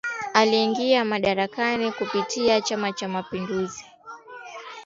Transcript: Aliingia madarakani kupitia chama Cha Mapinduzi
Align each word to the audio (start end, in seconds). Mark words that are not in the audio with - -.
Aliingia 0.33 1.05
madarakani 1.05 1.91
kupitia 1.91 2.61
chama 2.61 2.91
Cha 2.93 3.07
Mapinduzi 3.07 3.85